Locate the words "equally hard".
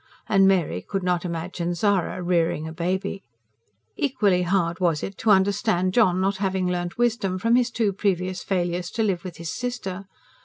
3.95-4.79